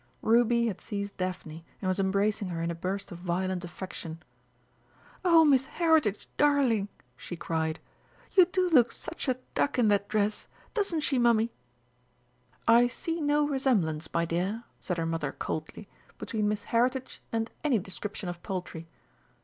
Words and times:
Ruby 0.23 0.65
had 0.65 0.81
seized 0.81 1.15
Daphne 1.17 1.63
and 1.79 1.87
was 1.87 1.99
embracing 1.99 2.47
her 2.47 2.59
in 2.63 2.71
a 2.71 2.73
burst 2.73 3.11
of 3.11 3.19
violent 3.19 3.63
affection. 3.63 4.19
"Oh, 5.23 5.45
Miss 5.45 5.67
Heritage, 5.67 6.27
darling," 6.37 6.87
she 7.15 7.35
cried, 7.35 7.79
"you 8.31 8.45
do 8.45 8.67
look 8.71 8.91
such 8.91 9.27
a 9.27 9.37
duck 9.53 9.77
in 9.77 9.89
that 9.89 10.09
dress 10.09 10.47
doesn't 10.73 11.01
she, 11.01 11.19
Mummy?" 11.19 11.51
"I 12.67 12.87
see 12.87 13.21
no 13.21 13.47
resemblance, 13.47 14.11
my 14.11 14.25
dear," 14.25 14.63
said 14.79 14.97
her 14.97 15.05
mother 15.05 15.31
coldly, 15.33 15.87
"between 16.17 16.47
Miss 16.49 16.63
Heritage 16.63 17.21
and 17.31 17.51
any 17.63 17.77
description 17.77 18.27
of 18.27 18.41
poultry. 18.41 18.87